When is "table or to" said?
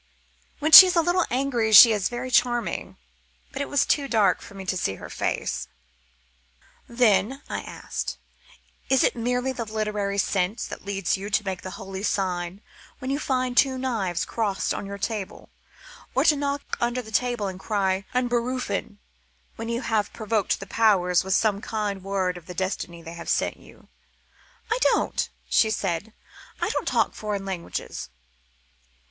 14.97-16.35